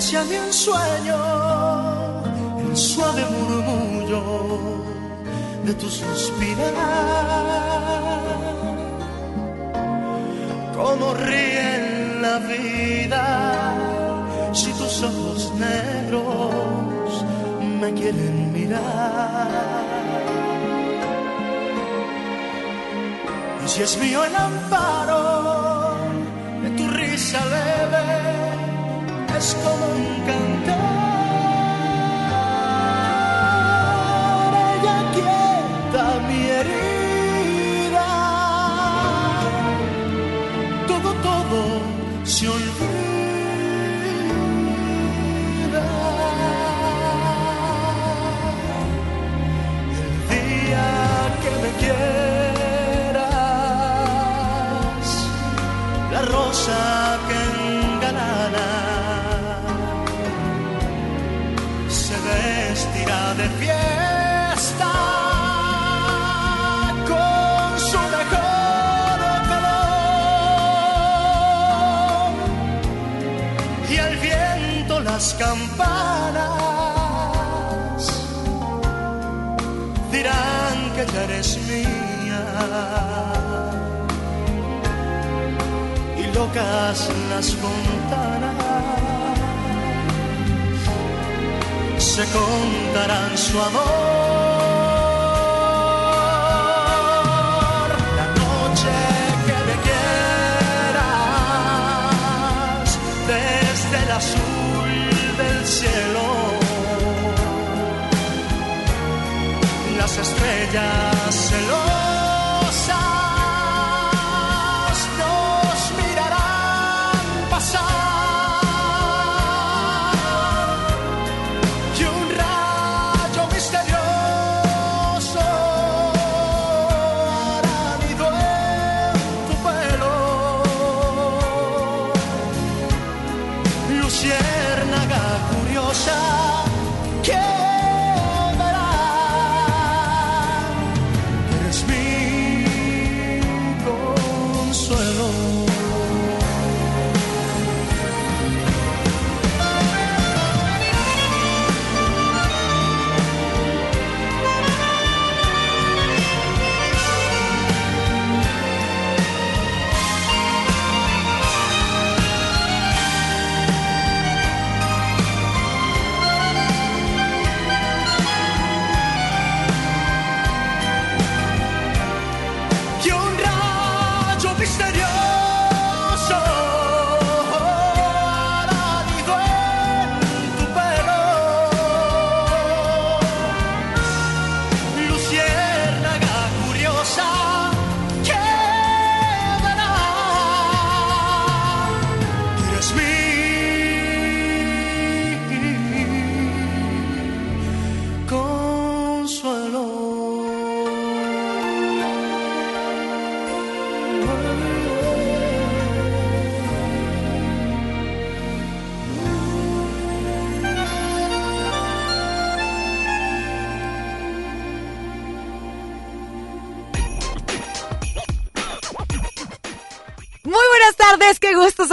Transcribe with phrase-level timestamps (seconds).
[0.00, 1.18] Acariciame un sueño,
[2.64, 4.22] el suave murmullo
[5.62, 6.70] de tu suspirar.
[10.74, 13.24] Como ríe la vida
[14.54, 17.22] si tus ojos negros
[17.78, 19.50] me quieren mirar.
[23.62, 25.69] Y si es mío el amparo
[29.40, 30.76] es como un cantar.
[34.72, 38.08] Ella quieta mi herida.
[40.88, 41.60] Todo, todo
[42.24, 42.69] se olvida.
[62.30, 64.92] Vestirá de fiesta
[67.10, 69.18] con su mejor
[69.50, 69.90] color.
[73.90, 76.50] Y al viento las campanas
[80.12, 82.44] dirán que ya eres mía.
[86.18, 86.98] Y locas
[87.30, 88.59] las fontanas
[92.16, 93.84] se contarán su amor.
[98.18, 98.94] La noche
[99.46, 100.58] que me quieras
[103.32, 104.90] desde el azul
[105.40, 106.26] del cielo,
[109.96, 110.99] las estrellas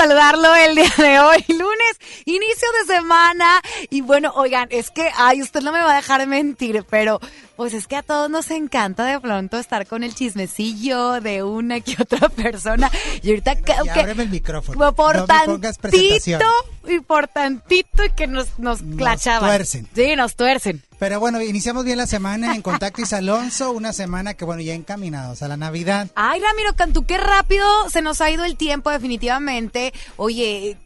[0.08, 3.60] saludarlo el día de hoy, lunes, inicio de semana.
[4.08, 7.20] Bueno, oigan, es que, ay, usted no me va a dejar mentir, pero
[7.56, 11.82] pues es que a todos nos encanta de pronto estar con el chismecillo de una
[11.82, 12.90] que otra persona.
[13.22, 14.94] Y ahorita Ya, creo que ábreme el micrófono.
[14.96, 16.46] por No tantito
[16.88, 19.50] y por tantito y que nos, nos, Nos clachaban.
[19.50, 19.88] tuercen.
[19.94, 20.82] Sí, nos tuercen.
[21.00, 24.74] Pero bueno, iniciamos bien la semana en Contacto y Alonso, una semana que bueno, ya
[24.74, 26.08] encaminados a la Navidad.
[26.16, 29.94] Ay, Ramiro Cantú, qué rápido se nos ha ido el tiempo definitivamente.
[30.16, 30.78] Oye,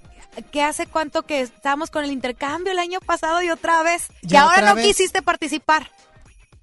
[0.51, 4.07] ¿qué hace cuánto que estábamos con el intercambio el año pasado y otra vez?
[4.21, 4.85] Que Ya ahora no vez.
[4.85, 5.91] quisiste participar.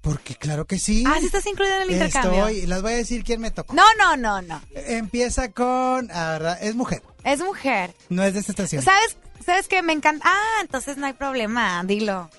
[0.01, 1.03] Porque claro que sí.
[1.05, 2.47] Ah, sí estás incluida en el intercambio.
[2.47, 3.73] Estoy, las voy a decir quién me tocó.
[3.73, 4.61] No, no, no, no.
[4.73, 7.93] Empieza con, ah, verdad, es mujer, Es mujer.
[8.07, 8.81] no es de esta estación.
[8.81, 9.17] ¿Sabes?
[9.45, 9.81] ¿Sabes qué?
[9.81, 10.25] Me encanta.
[10.27, 12.29] Ah, entonces no hay problema, dilo.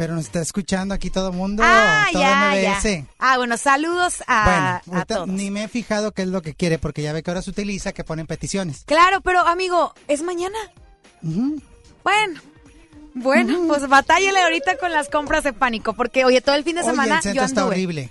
[0.00, 2.82] Pero nos está escuchando aquí todo el mundo, ah, todo ya, MBS.
[2.84, 3.04] ya.
[3.18, 5.28] Ah, bueno, saludos a, Bueno, a ahorita todos.
[5.28, 7.50] ni me he fijado qué es lo que quiere, porque ya ve que ahora se
[7.50, 8.84] utiliza que ponen peticiones.
[8.86, 10.56] Claro, pero amigo, es mañana.
[11.20, 12.40] Bueno.
[13.12, 16.80] Bueno, pues batállale ahorita con las compras de pánico, porque oye, todo el fin de
[16.80, 18.08] Oye, semana el centro yo está horrible.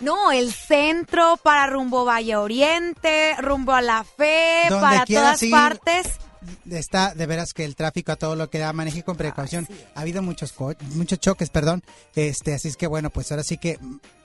[0.00, 5.50] No, el centro para rumbo Valle Oriente, rumbo a la fe, Donde para todas ir.
[5.52, 6.06] partes.
[6.70, 9.68] Está de veras que el tráfico a todo lo que da maneje con precaución.
[9.94, 11.82] Ha habido muchos co- muchos choques, perdón.
[12.14, 13.78] Este, así es que bueno, pues ahora sí que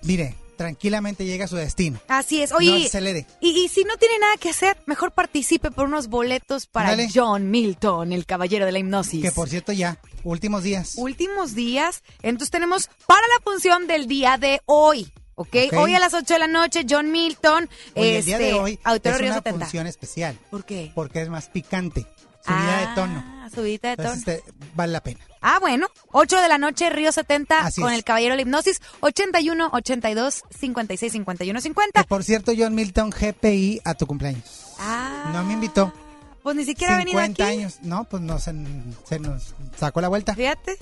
[0.04, 2.00] mire, tranquilamente llega a su destino.
[2.08, 2.52] Así es.
[2.54, 3.26] Oye, acelere.
[3.42, 6.96] y, y si no tiene nada que hacer, mejor participe por unos boletos para.
[7.14, 9.22] John Milton, el caballero de la hipnosis.
[9.22, 10.94] Que por cierto ya, últimos días.
[10.98, 12.04] últimos días.
[12.22, 15.12] Entonces tenemos para la función del día de hoy.
[15.36, 15.48] ¿Ok?
[15.68, 15.74] Ok.
[15.78, 17.70] Hoy a las 8 de la noche, John Milton.
[17.96, 19.60] Oye, el este, día de hoy Auditorio es Río una 70.
[19.66, 20.92] función especial ¿Por qué?
[20.96, 22.06] porque es más picante,
[22.46, 23.24] subida de tono.
[23.28, 24.10] Ah, subidita de tono.
[24.14, 25.20] Entonces este, vale la pena.
[25.42, 25.88] Ah, bueno.
[26.12, 27.98] 8 de la noche, Río 70, Así con es.
[27.98, 28.82] el caballero de la hipnosis.
[29.02, 32.02] 81, 82, 56, 51, 50.
[32.02, 34.74] Que por cierto, John Milton GPI a tu cumpleaños.
[34.80, 35.30] Ah.
[35.34, 35.94] No me invitó.
[36.42, 37.58] Pues ni siquiera ha venido 50 aquí.
[37.60, 37.78] años.
[37.84, 38.54] No, pues no se,
[39.08, 40.34] se nos sacó la vuelta.
[40.36, 40.78] Fíjate.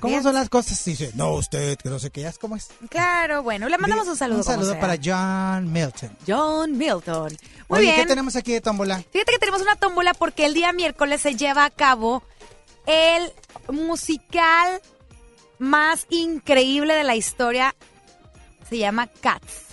[0.00, 0.82] ¿Cómo son las cosas?
[0.84, 2.68] Dice, no, usted, que no sé qué, cómo es.
[2.88, 4.38] Claro, bueno, le mandamos un saludo.
[4.38, 6.16] Un saludo para John Milton.
[6.26, 7.36] John Milton.
[7.68, 7.96] Muy Oye, bien.
[7.96, 9.02] ¿qué tenemos aquí de tómbola?
[9.10, 12.22] Fíjate que tenemos una tómbola porque el día miércoles se lleva a cabo
[12.86, 13.32] el
[13.72, 14.80] musical
[15.58, 17.74] más increíble de la historia.
[18.68, 19.69] Se llama Cats.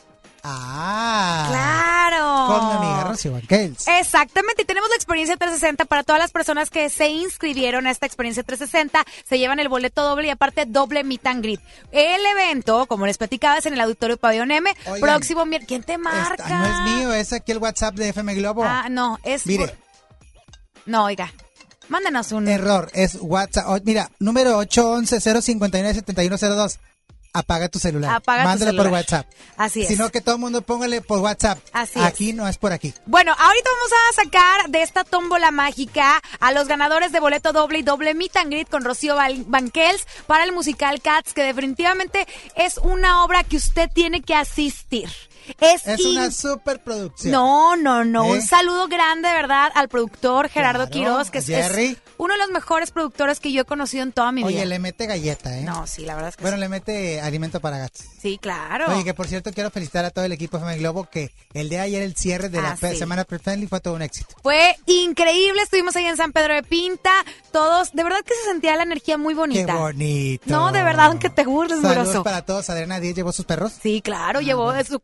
[0.49, 1.45] Ah.
[1.49, 2.47] ¡Claro!
[2.47, 3.85] Con mi amiga Rocío Banquels.
[3.87, 8.05] Exactamente, y tenemos la experiencia 360 para todas las personas que se inscribieron a esta
[8.05, 11.59] experiencia 360, se llevan el boleto doble y aparte doble meet and greet.
[11.91, 15.67] El evento, como les platicaba, es en el Auditorio Pabellón M, Oigan, próximo miércoles.
[15.67, 16.35] ¿Quién te marca?
[16.35, 18.63] Esta no es mío, es aquí el WhatsApp de FM Globo.
[18.63, 19.45] Ah, no, es...
[19.45, 19.75] Mire.
[20.85, 21.33] No, oiga,
[21.89, 22.47] mándenos un...
[22.47, 23.65] Error, es WhatsApp.
[23.67, 26.77] Oh, mira, número 811-059-7102.
[27.33, 28.15] Apaga tu celular.
[28.15, 29.01] Apaga tu Mándalo por celular.
[29.01, 29.27] WhatsApp.
[29.57, 29.87] Así es.
[29.87, 31.59] Sino que todo el mundo póngale por WhatsApp.
[31.73, 32.05] Así es.
[32.05, 32.93] Aquí no es por aquí.
[33.05, 37.79] Bueno, ahorita vamos a sacar de esta tómbola mágica a los ganadores de boleto doble
[37.79, 39.15] y doble meet and greet con Rocío
[39.45, 45.09] Banquels para el musical Cats, que definitivamente es una obra que usted tiene que asistir.
[45.59, 47.31] Es, Es in- una superproducción.
[47.31, 48.25] No, no, no.
[48.25, 48.31] ¿Eh?
[48.31, 52.49] Un saludo grande, de verdad, al productor Gerardo Claro, Quiroz, que es, uno de los
[52.49, 54.47] mejores productores que yo he conocido en toda mi vida.
[54.47, 55.61] Oye, le mete galleta, ¿eh?
[55.63, 56.61] No, sí, la verdad es que Bueno, sí.
[56.61, 58.01] le mete alimento para gatos.
[58.19, 58.85] Sí, claro.
[58.91, 61.69] Oye, que por cierto quiero felicitar a todo el equipo de FM Globo que el
[61.69, 62.95] día de ayer el cierre de la Ah, sí.
[62.97, 64.35] semana pre-friendly fue todo un éxito.
[64.41, 67.11] Fue increíble, estuvimos ahí en San Pedro de Pinta,
[67.51, 69.73] todos, de verdad que se sentía la energía muy bonita.
[69.73, 70.43] Qué bonito.
[70.47, 72.69] No, de verdad, aunque te burles, Saludos para todos.
[72.69, 73.73] Adriana Díaz llevó sus perros.
[73.81, 74.99] Sí, claro, llevó su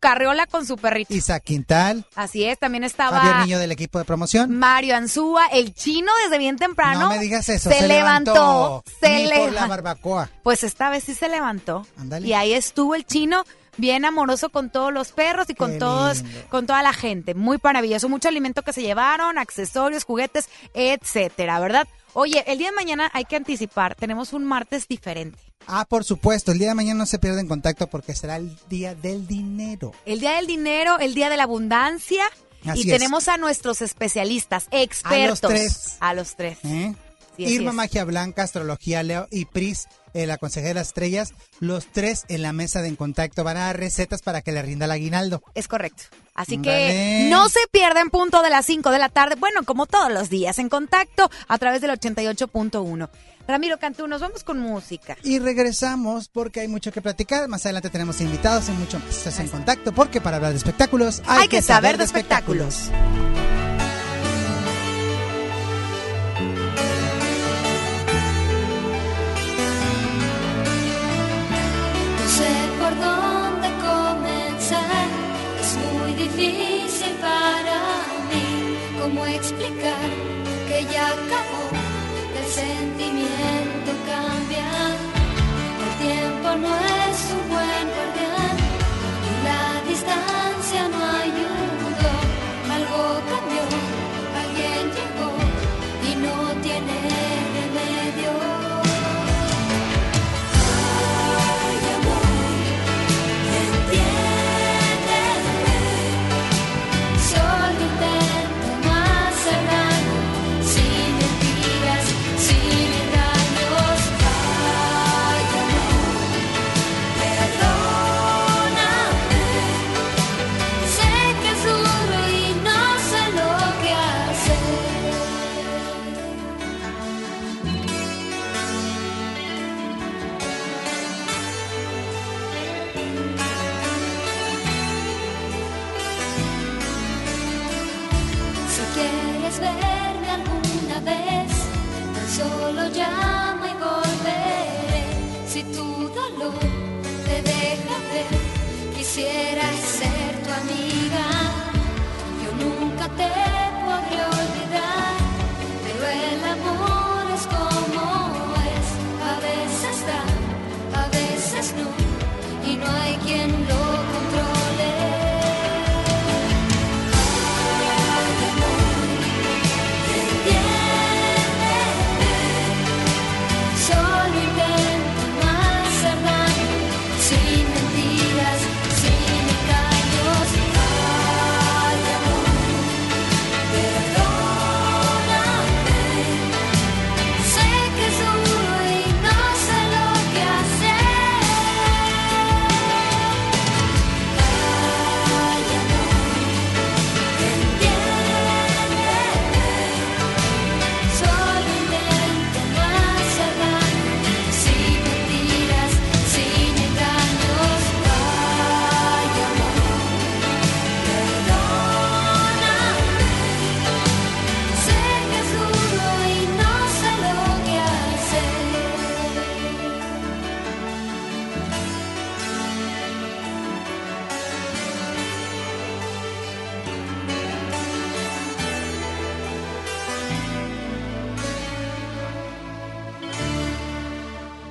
[0.49, 1.13] con su perrito.
[1.13, 2.05] Isaac Quintal.
[2.15, 4.57] Así es, también Javier estaba Niño del equipo de promoción.
[4.57, 7.01] Mario Anzúa, el chino desde bien temprano.
[7.01, 7.69] No me digas eso.
[7.69, 9.67] Se, levantó, se por la levantó.
[9.69, 10.29] barbacoa.
[10.43, 11.85] Pues esta vez sí se levantó.
[11.97, 12.27] Ándale.
[12.27, 13.43] Y ahí estuvo el chino
[13.77, 16.39] bien amoroso con todos los perros y con Qué todos, lindo.
[16.49, 17.33] con toda la gente.
[17.33, 18.07] Muy maravilloso.
[18.09, 21.87] Mucho alimento que se llevaron, accesorios, juguetes, etcétera, ¿verdad?
[22.13, 23.95] Oye, el día de mañana hay que anticipar.
[23.95, 25.39] Tenemos un martes diferente.
[25.67, 26.51] Ah, por supuesto.
[26.51, 29.93] El día de mañana no se pierden contacto porque será el día del dinero.
[30.05, 32.23] El día del dinero, el día de la abundancia.
[32.65, 32.97] Así y es.
[32.97, 35.41] tenemos a nuestros especialistas, expertos.
[35.41, 35.97] tres.
[35.99, 36.59] A los tres.
[36.63, 36.93] ¿eh?
[37.35, 37.71] Sí, Irma.
[37.71, 42.43] Magia Blanca, Astrología Leo y Pris, eh, la consejera de las estrellas, los tres en
[42.43, 45.41] la mesa de En Contacto van a dar recetas para que le rinda el aguinaldo.
[45.55, 46.03] Es correcto.
[46.35, 50.11] Así que no se pierden punto de las 5 de la tarde, bueno, como todos
[50.11, 53.09] los días, en contacto a través del 88.1.
[53.47, 55.17] Ramiro Cantú, nos vamos con música.
[55.21, 57.47] Y regresamos porque hay mucho que platicar.
[57.49, 59.09] Más adelante tenemos invitados y mucho más.
[59.09, 62.89] Estás en contacto porque para hablar de espectáculos hay, Hay que saber de espectáculos.
[82.39, 84.69] El sentimiento cambia.
[85.83, 86.92] El tiempo no es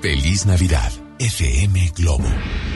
[0.02, 0.90] Feliz Navidad,
[1.20, 2.71] FM Globo.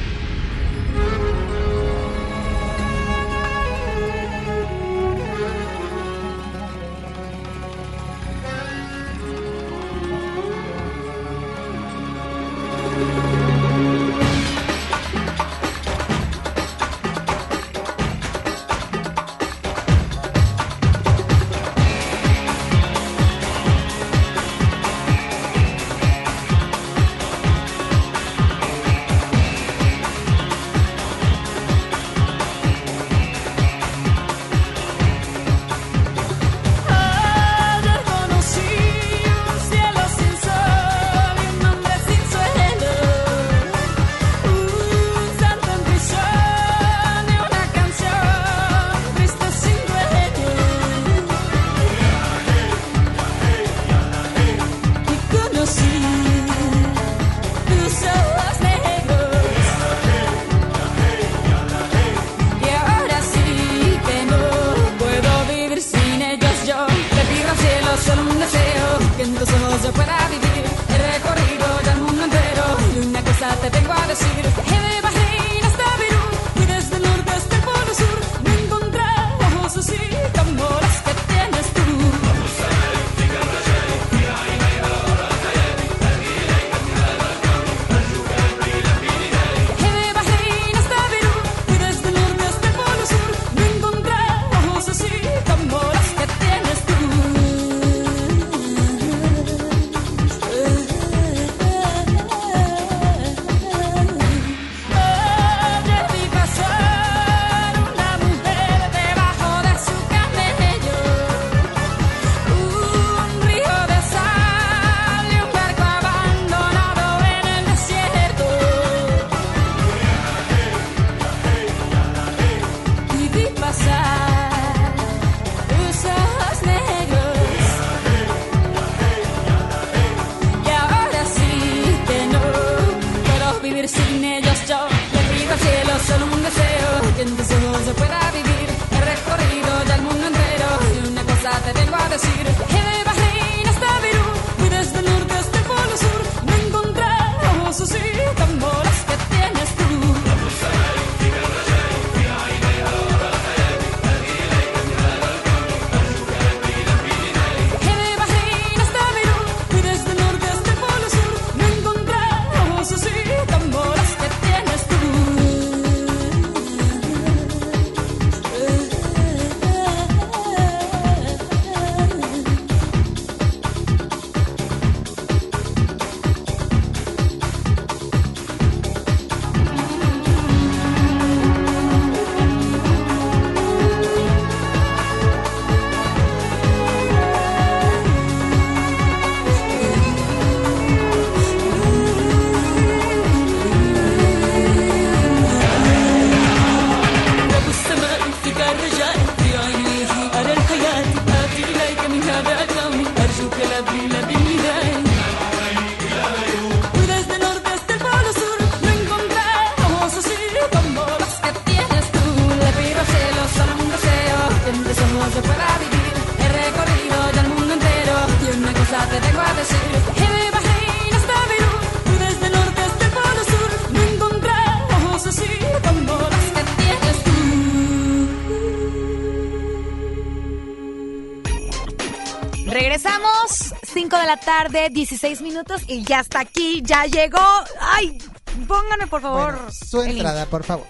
[234.58, 237.38] Tarde, 16 minutos y ya está aquí, ya llegó.
[237.80, 238.18] Ay,
[238.66, 239.52] pónganme por favor.
[239.54, 240.86] Bueno, su entrada, por favor.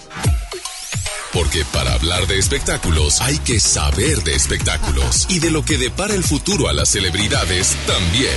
[1.32, 6.14] Porque para hablar de espectáculos hay que saber de espectáculos y de lo que depara
[6.14, 8.36] el futuro a las celebridades también.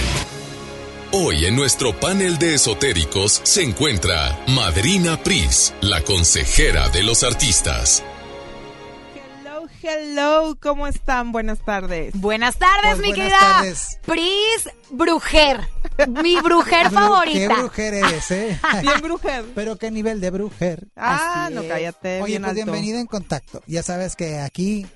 [1.11, 8.03] Hoy en nuestro panel de esotéricos se encuentra Madrina Pris, la consejera de los artistas.
[9.43, 11.31] Hello, hello, ¿cómo están?
[11.31, 12.11] Buenas tardes.
[12.15, 13.88] Buenas tardes, Pues mi buenas querida tardes.
[14.09, 15.67] Pris Brujer.
[16.07, 17.55] Mi brujer Qué favorita.
[17.55, 18.59] brujer eres, ¿eh?
[18.81, 19.45] Bien, brujer.
[19.53, 20.87] Pero qué nivel de brujer.
[20.95, 21.67] Ah, Así no, es.
[21.69, 22.21] cállate.
[22.21, 22.71] Oye, bien pues alto.
[22.71, 23.61] bienvenida en contacto.
[23.67, 24.87] Ya sabes que aquí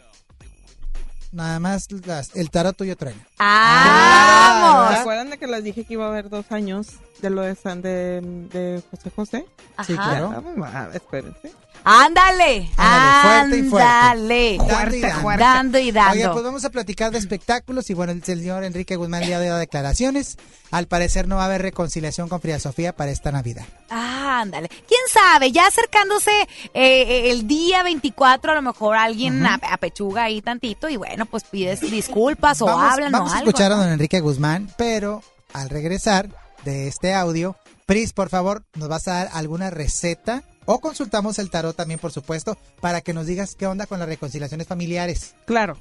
[1.32, 3.20] nada más las- el tarot tuyo truena.
[3.20, 5.00] ¿Se ¡Vamos!
[5.00, 6.88] acuerdan de que les dije que iba a haber dos años
[7.22, 9.46] de lo de, San- de, de José José?
[9.86, 10.10] Sí, Ajá.
[10.10, 10.30] claro.
[10.30, 11.52] Vamos, ah, espérense.
[11.86, 13.90] Ándale, Ándale, fuerte y fuerte.
[13.90, 14.58] ándale.
[14.58, 14.94] Dando
[15.36, 15.80] y dando.
[15.80, 16.12] Y dando.
[16.14, 19.42] Oye, pues vamos a platicar de espectáculos y bueno, el señor Enrique Guzmán ya ha
[19.44, 20.38] dado declaraciones.
[20.72, 23.66] Al parecer no va a haber reconciliación con Frida Sofía para esta Navidad.
[23.90, 24.70] Ah, ándale.
[24.70, 25.52] ¿Quién sabe?
[25.52, 26.32] Ya acercándose
[26.74, 31.44] eh, el día 24, a lo mejor alguien ap- apechuga ahí tantito y bueno, pues
[31.44, 35.22] pides disculpas o vamos hablan vamos o a escuchar a don Enrique Guzmán, pero
[35.54, 36.30] al regresar
[36.66, 41.50] de este audio, Pris, por favor, nos vas a dar alguna receta o consultamos el
[41.50, 45.36] tarot también, por supuesto, para que nos digas qué onda con las reconciliaciones familiares.
[45.46, 45.78] Claro.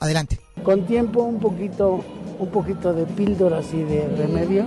[0.00, 0.38] Adelante.
[0.62, 2.00] Con tiempo, un poquito,
[2.38, 4.64] un poquito de píldoras y de remedio,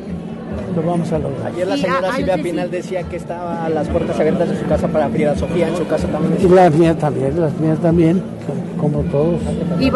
[0.76, 1.48] lo vamos a lograr.
[1.54, 2.38] Ayer la señora ah, Silvia.
[2.42, 5.78] Pinal decía que estaba a las puertas abiertas de su casa para Frida Sofía, en
[5.78, 6.36] su casa también.
[6.42, 9.40] Y las mías también, las mías también, co- como todos.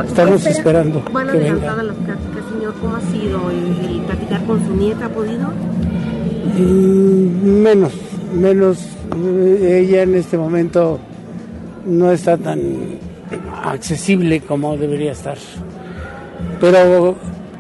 [0.08, 1.76] Estamos esperando Van que venga.
[1.84, 2.74] las pláticas, señor.
[2.82, 5.06] ¿Cómo ha sido el, el platicar con su nieta?
[5.06, 5.50] ¿Ha podido?
[6.58, 7.92] Y menos,
[8.34, 8.78] menos.
[9.18, 11.00] eh, Ella en este momento
[11.86, 12.60] no está tan
[13.72, 15.38] accesible como debería estar.
[16.60, 17.16] Pero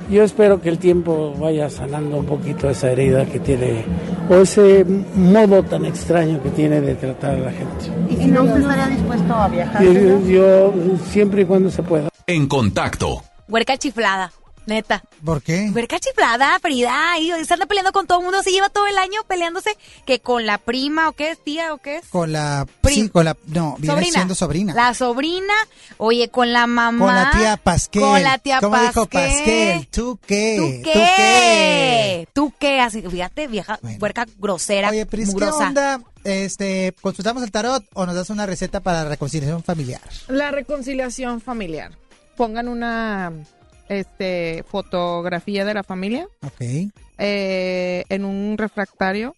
[0.10, 3.84] yo espero que el tiempo vaya sanando un poquito esa herida que tiene,
[4.30, 7.86] o ese modo tan extraño que tiene de tratar a la gente.
[8.10, 9.84] ¿Y si no, usted estaría dispuesto a viajar?
[9.84, 10.24] Y señor?
[10.26, 10.74] Yo,
[11.10, 12.10] siempre y cuando se pueda.
[12.28, 13.24] En contacto.
[13.48, 14.32] Huerca chiflada,
[14.66, 15.04] neta.
[15.24, 15.70] ¿Por qué?
[15.74, 17.18] Huerca chiflada, Frida.
[17.20, 18.42] Y se anda peleando con todo el mundo.
[18.44, 21.78] Se lleva todo el año peleándose que con la prima o qué es, tía o
[21.78, 22.08] qué es.
[22.08, 22.66] Con la...
[22.82, 23.36] Prim- Sí, con la...
[23.48, 24.14] No, viene sobrina.
[24.14, 24.74] siendo sobrina.
[24.74, 25.54] La sobrina,
[25.98, 27.06] oye, con la mamá.
[27.06, 28.02] Con la tía Pasquel.
[28.02, 29.32] Con la tía ¿Cómo dijo Pasquel.
[29.36, 29.88] Pasquel?
[29.88, 30.56] ¿Tú qué?
[30.84, 32.28] ¿Tú qué?
[32.34, 32.80] ¿Tú qué?
[32.82, 34.00] Así, fíjate, vieja, Bueno.
[34.00, 36.02] puerca grosera, Oye, Pris, ¿qué onda?
[36.24, 40.02] Este, ¿consultamos el tarot o nos das una receta para la reconciliación familiar?
[40.28, 41.92] La reconciliación familiar.
[42.36, 43.32] Pongan una
[43.90, 46.62] este, fotografía de la familia Ok.
[47.18, 49.36] eh, en un refractario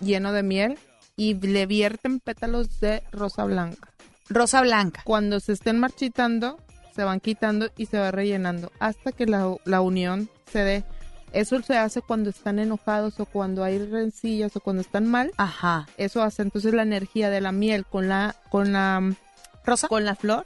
[0.00, 0.78] lleno de miel
[1.16, 3.88] y le vierten pétalos de rosa blanca.
[4.28, 5.00] Rosa blanca.
[5.04, 6.58] Cuando se estén marchitando,
[6.94, 10.84] se van quitando y se va rellenando hasta que la, la unión se dé.
[11.32, 15.32] Eso se hace cuando están enojados o cuando hay rencillas o cuando están mal.
[15.36, 15.86] Ajá.
[15.96, 19.14] Eso hace entonces la energía de la miel con la con la
[19.64, 19.88] Rosa.
[19.88, 20.44] con la flor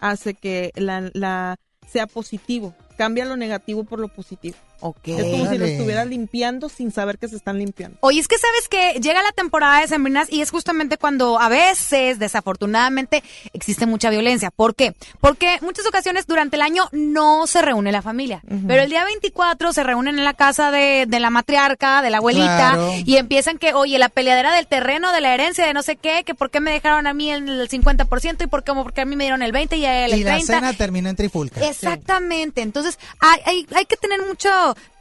[0.00, 1.56] hace que la, la
[1.90, 2.74] sea positivo.
[2.96, 4.56] Cambia lo negativo por lo positivo.
[4.80, 4.96] Ok.
[5.08, 5.72] Es como si lo Órale.
[5.72, 7.96] estuviera limpiando sin saber que se están limpiando.
[8.00, 11.48] Oye, es que sabes que llega la temporada de sembrinas y es justamente cuando a
[11.48, 14.50] veces, desafortunadamente, existe mucha violencia.
[14.50, 14.94] ¿Por qué?
[15.20, 19.72] Porque muchas ocasiones durante el año no se reúne la familia, pero el día 24
[19.72, 22.92] se reúnen en la casa de, de la matriarca, de la abuelita, Claro.
[23.04, 26.24] y empiezan que, oye, la peleadera del terreno, de la herencia, de no sé qué,
[26.24, 29.04] que por qué me dejaron a mí el 50% y por qué, por qué a
[29.04, 30.54] mí me dieron el 20 y a él el Y la 30.
[30.54, 31.60] cena terminó en trifulca.
[31.68, 32.62] Exactamente.
[32.62, 34.48] Entonces, hay, hay, hay que tener mucho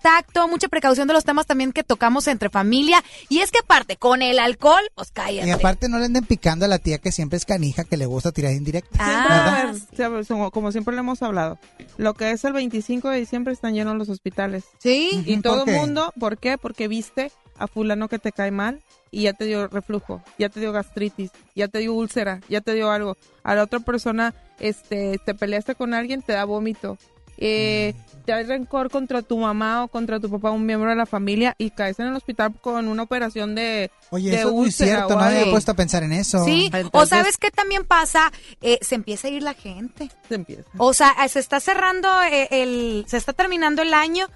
[0.02, 3.04] tacto, mucha precaución de los temas también que tocamos entre familia.
[3.30, 5.48] Y es que aparte, con el alcohol, pues cállate.
[5.48, 8.06] Y aparte no le anden picando a la tía que siempre es canija, que le
[8.06, 8.98] gusta tirar indirecta.
[9.00, 9.74] Ah,
[10.52, 11.58] como- siempre le hemos hablado,
[11.98, 14.64] lo que es el 25 de diciembre están llenos los hospitales.
[14.78, 15.24] sí.
[15.26, 16.58] Y todo ¿por el mundo, ¿por qué?
[16.58, 20.60] Porque viste a fulano que te cae mal y ya te dio reflujo, ya te
[20.60, 23.18] dio gastritis, ya te dio úlcera, ya te dio algo.
[23.44, 26.98] A la otra persona, este, te peleaste con alguien, te da vómito.
[27.42, 27.94] Eh,
[28.32, 31.72] hay rencor contra tu mamá o contra tu papá, un miembro de la familia, y
[31.72, 35.18] caes en el hospital con una operación de, Oye, de eso es muy cierto, o
[35.18, 36.44] no me había puesto a pensar en eso.
[36.46, 40.10] Sí, o Entonces- sabes qué también pasa, Eh, se empieza a ir la gente.
[40.28, 40.64] Se empieza.
[40.78, 44.28] O sea, eh, se está cerrando eh, el, se está terminando el año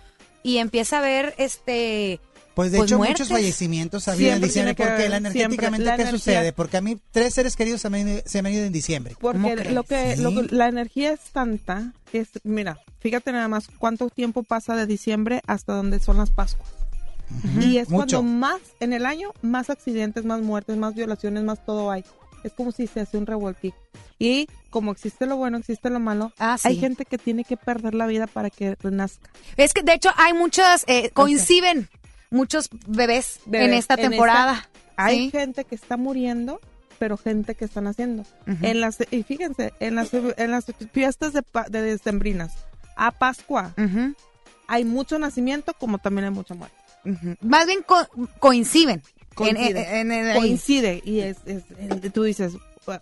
[0.43, 2.19] y empieza a ver este,
[2.55, 3.19] Pues de Pues hecho muertes.
[3.21, 6.19] muchos fallecimientos había en Siempre diciembre porque haber, la energéticamente la ¿qué energía.
[6.19, 6.53] sucede?
[6.53, 8.73] Porque a mí tres seres queridos se me, han ido- se me han ido en
[8.73, 9.15] diciembre.
[9.19, 10.21] ¿Cómo Porque lo que, Sí.
[10.21, 14.85] lo que- la energía es tanta, es, mira, fíjate nada más cuánto tiempo pasa de
[14.85, 16.69] diciembre hasta donde son las Pascuas.
[17.59, 18.17] Y es mucho.
[18.19, 22.03] cuando más, en el año, más accidentes, más muertes, más violaciones, más todo hay.
[22.43, 23.77] es como si se hace un revoltijo.
[24.19, 26.67] Y como existe lo bueno, existe lo malo, Ah, sí.
[26.67, 29.29] hay gente que tiene que perder la vida para que renazca.
[29.55, 31.87] Es que de hecho hay muchas, eh, coinciden
[32.33, 34.69] muchos bebés, Bebés en esta en esta- temporada.
[34.95, 35.31] Hay Sí.
[35.31, 36.59] gente que está muriendo,
[36.99, 38.23] pero gente que están haciendo.
[38.47, 38.57] Ujú.
[38.65, 42.53] En las y fíjense, en las en las fiestas de, de decembrinas,
[42.95, 43.73] a Pascua,
[44.67, 46.75] hay mucho nacimiento como también hay mucha muerte.
[47.41, 48.07] Más bien co-
[48.39, 49.01] coinciden.
[49.35, 50.39] Coincide, En- en- en- ahí.
[50.39, 52.53] coincide y es, es- es- tú dices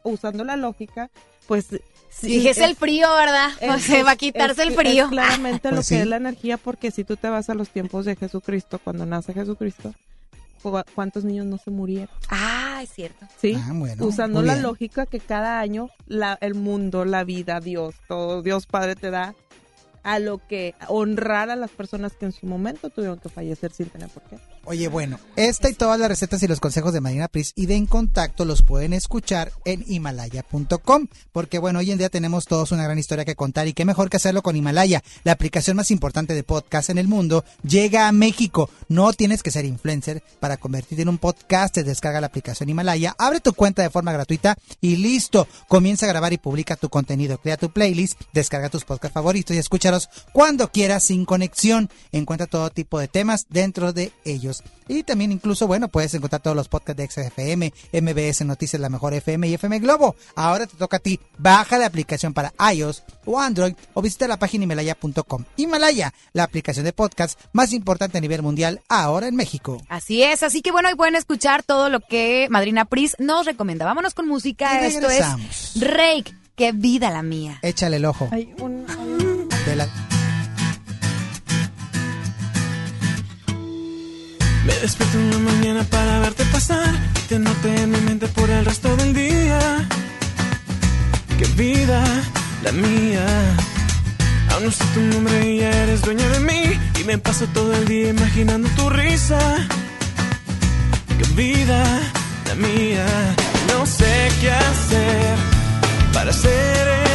[0.04, 1.10] usando la lógica,
[1.52, 1.66] pues
[2.10, 3.50] sí, Dije, es el frío, ¿verdad?
[3.70, 5.04] O es- sea, va a quitarse es- el frío.
[5.04, 6.02] es claramente lo Pues que sí.
[6.02, 9.34] es la energía, porque si tú te vas a los tiempos de Jesucristo, cuando nace
[9.34, 9.94] Jesucristo,
[10.64, 12.08] ¿cu- ¿cuántos niños no se murieron?
[12.30, 13.26] Ah, es cierto.
[13.42, 13.54] ¿Sí?
[13.58, 18.42] Ah, bueno, Usando la lógica que cada año la, el mundo, la vida, Dios, todo,
[18.42, 19.36] Dios Padre te da
[20.04, 23.88] a lo que honrar a las personas que en su momento tuvieron que fallecer sin
[23.88, 24.38] tener por qué.
[24.66, 27.76] Oye, bueno, esta y todas las recetas y los consejos de Marina Pris y de
[27.76, 32.84] En Contacto los pueden escuchar en himalaya.com, porque bueno, hoy en día tenemos todos una
[32.84, 36.36] gran historia que contar y qué mejor que hacerlo con Himalaya, la aplicación más importante
[36.36, 38.70] de podcast en el mundo, llega a México.
[38.88, 43.40] No tienes que ser influencer para convertirte en un podcast, descarga la aplicación Himalaya, abre
[43.40, 47.58] tu cuenta de forma gratuita y listo, comienza a grabar y publica tu contenido, crea
[47.58, 49.60] tu playlist, descarga tus podcasts favoritos y
[50.32, 51.90] cuando quieras sin conexión.
[52.12, 54.64] Encuentra todo tipo de temas dentro de ellos.
[54.88, 59.14] Y también incluso, bueno, puedes encontrar todos los podcasts de XFM, MBS Noticias, La Mejor
[59.14, 60.16] FM y FM Globo.
[60.36, 61.20] Ahora te toca a ti.
[61.38, 65.46] Baja la aplicación para iOS o Android o visita la página himalaya.com.
[65.56, 69.82] Himalaya, la aplicación de podcast más importante a nivel mundial ahora en México.
[69.88, 73.86] Así es, así que bueno, hoy pueden escuchar todo lo que Madrina Pris nos recomienda.
[73.86, 74.82] Vámonos con música.
[74.82, 77.60] Y Esto es Rake, qué vida la mía.
[77.62, 78.28] Échale el ojo.
[78.32, 78.86] Hay un,
[84.66, 86.94] Me despierto en la mañana para verte pasar,
[87.30, 89.88] tenerte en mi mente por el resto del día.
[91.40, 92.04] Qué vida
[92.64, 93.26] la mía.
[94.52, 96.64] Aún no sé tu nombre y ya eres dueña de mí.
[97.00, 99.40] Y me paso todo el día imaginando tu risa.
[101.18, 101.82] Qué vida
[102.48, 103.06] la mía.
[103.70, 105.38] No sé qué hacer
[106.14, 107.11] para ser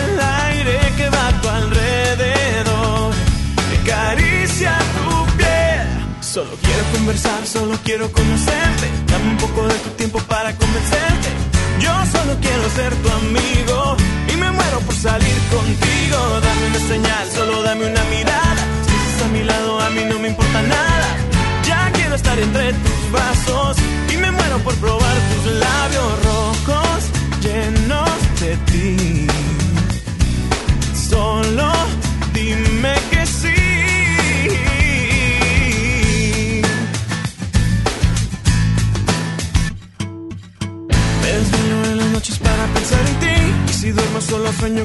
[6.36, 8.90] Solo quiero conversar, solo quiero conocerte.
[9.06, 11.28] Dame un poco de tu tiempo para convencerte.
[11.80, 13.45] Yo solo quiero ser tu amigo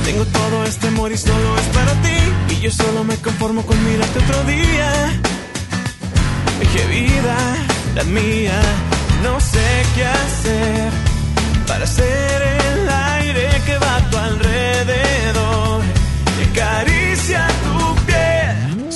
[0.05, 2.55] Tengo todo este amor y solo es para ti.
[2.55, 5.20] Y yo solo me conformo con mirarte otro día.
[6.72, 7.37] Qué vida
[7.94, 8.61] la mía.
[9.22, 10.90] No sé qué hacer
[11.66, 15.83] para ser el aire que va a tu alrededor.
[16.38, 17.78] Que acaricia tu.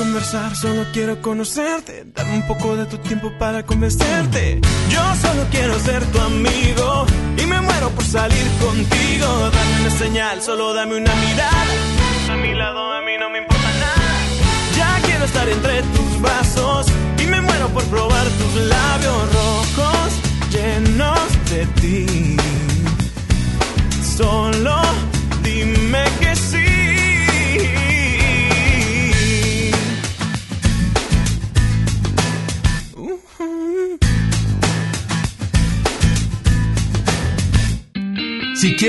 [0.00, 2.06] Conversar, solo quiero conocerte.
[2.14, 4.58] Dame un poco de tu tiempo para convencerte.
[4.88, 7.04] Yo solo quiero ser tu amigo
[7.36, 9.26] y me muero por salir contigo.
[9.26, 11.64] Dame una señal, solo dame una mirada.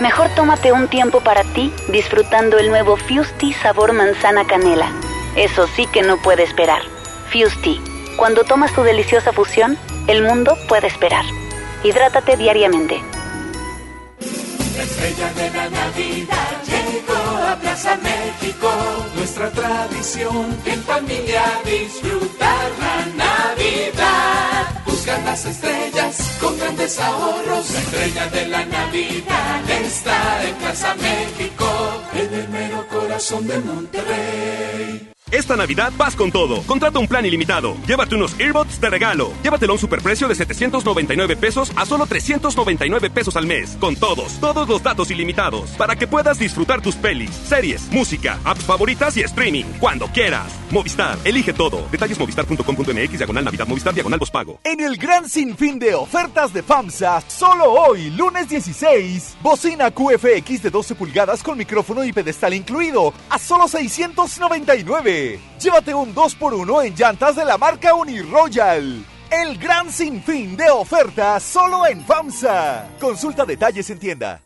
[0.00, 4.92] Mejor tómate un tiempo para ti disfrutando el nuevo Fusti sabor manzana canela.
[5.34, 6.82] Eso sí que no puede esperar.
[7.32, 7.80] Fusti,
[8.16, 11.24] cuando tomas tu deliciosa fusión, el mundo puede esperar.
[11.82, 13.02] Hidrátate diariamente.
[14.76, 18.70] La estrella de la Navidad llegó a Plaza México.
[19.16, 24.87] Nuestra tradición en familia disfrutar la Navidad.
[25.08, 27.70] Las estrellas con grandes ahorros.
[27.70, 31.66] La estrella de la Navidad está en Plaza México,
[32.12, 35.12] en el mero corazón de Monterrey.
[35.30, 36.62] Esta Navidad vas con todo.
[36.62, 37.76] Contrata un plan ilimitado.
[37.86, 39.32] Llévate unos earbuds de regalo.
[39.42, 43.76] Llévatelo a un superprecio de 799 pesos a solo 399 pesos al mes.
[43.80, 45.70] Con todos, todos los datos ilimitados.
[45.70, 49.64] Para que puedas disfrutar tus pelis, series, música, apps favoritas y streaming.
[49.80, 50.52] Cuando quieras.
[50.70, 51.88] Movistar, elige todo.
[51.90, 54.60] Detalles movistar.com.mx, diagonal Navidad, Movistar, diagonal pago.
[54.64, 60.70] En el gran sinfín de ofertas de FAMSA, solo hoy, lunes 16, bocina QFX de
[60.70, 65.17] 12 pulgadas con micrófono y pedestal incluido, a solo 699.
[65.60, 69.04] Llévate un 2x1 en llantas de la marca Uniroyal.
[69.30, 72.88] El gran sinfín de ofertas solo en FAMSA.
[73.00, 74.42] Consulta detalles en tienda.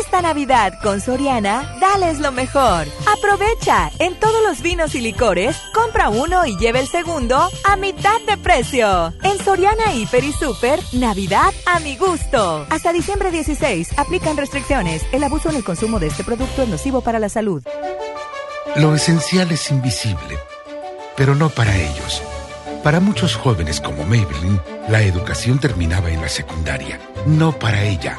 [0.00, 2.86] Esta Navidad con Soriana, dales lo mejor.
[3.18, 8.18] Aprovecha, en todos los vinos y licores, compra uno y lleve el segundo a mitad
[8.26, 9.12] de precio.
[9.22, 12.66] En Soriana Hiper y Super, Navidad a mi gusto.
[12.70, 15.04] Hasta diciembre 16, aplican restricciones.
[15.12, 17.62] El abuso en el consumo de este producto es nocivo para la salud.
[18.76, 20.38] Lo esencial es invisible,
[21.14, 22.22] pero no para ellos.
[22.82, 26.98] Para muchos jóvenes como Maybelline, la educación terminaba en la secundaria.
[27.26, 28.18] No para ella.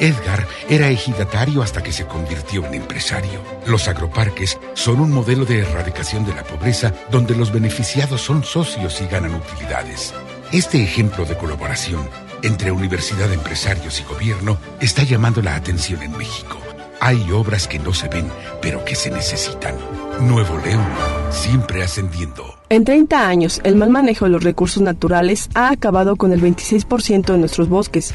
[0.00, 3.40] Edgar era ejidatario hasta que se convirtió en empresario.
[3.66, 9.00] Los agroparques son un modelo de erradicación de la pobreza donde los beneficiados son socios
[9.00, 10.14] y ganan utilidades.
[10.52, 12.08] Este ejemplo de colaboración
[12.44, 16.58] entre universidad, empresarios y gobierno está llamando la atención en México.
[17.00, 18.28] Hay obras que no se ven,
[18.60, 19.74] pero que se necesitan.
[20.20, 20.86] Nuevo León,
[21.30, 22.58] siempre ascendiendo.
[22.68, 27.32] En 30 años, el mal manejo de los recursos naturales ha acabado con el 26%
[27.32, 28.14] de nuestros bosques.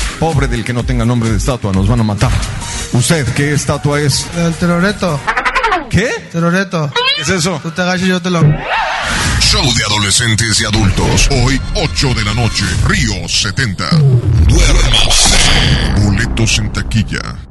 [0.21, 2.29] Pobre del que no tenga nombre de estatua, nos van a matar.
[2.93, 4.27] ¿Usted qué estatua es?
[4.37, 5.19] El teroreto.
[5.89, 6.11] ¿Qué?
[6.31, 6.93] Teroreto.
[7.15, 7.59] ¿Qué es eso?
[7.63, 8.39] Tú te agachas y yo te lo...
[9.39, 11.27] Show de adolescentes y adultos.
[11.31, 12.65] Hoy, 8 de la noche.
[12.87, 13.89] Río 70.
[14.47, 15.37] Duérmase.
[16.03, 17.50] Boletos en taquilla.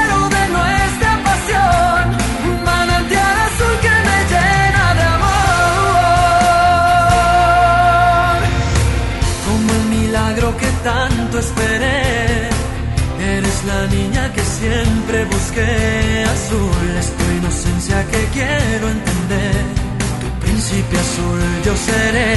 [11.41, 12.49] esperé,
[13.35, 15.71] eres la niña que siempre busqué.
[16.35, 19.61] Azul es tu inocencia que quiero entender.
[20.21, 22.31] Tu príncipe azul yo seré.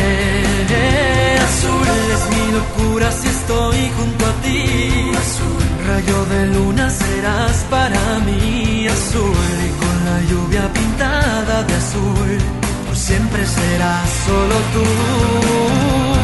[1.48, 4.60] Azul es mi locura si estoy junto a ti.
[5.24, 8.86] Azul, rayo de luna serás para mí.
[8.96, 12.30] Azul y con la lluvia pintada de azul,
[12.86, 16.23] por siempre serás solo tú.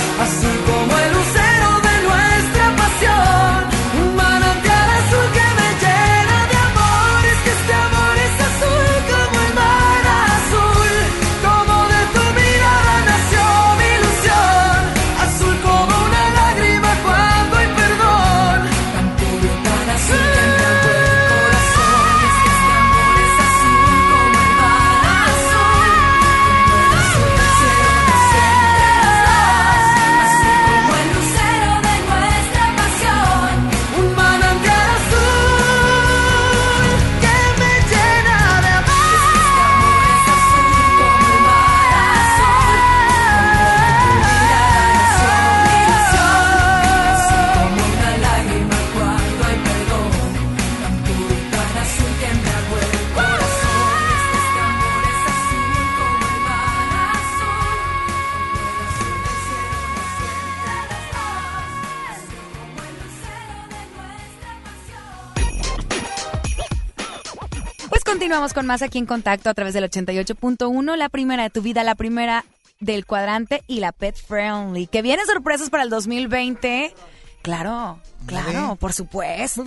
[68.53, 71.95] Con más aquí en contacto a través del 88.1, la primera de tu vida, la
[71.95, 72.45] primera
[72.79, 74.87] del cuadrante y la Pet Friendly.
[74.87, 76.93] Que vienen sorpresas para el 2020.
[77.41, 79.63] Claro, claro, por supuesto.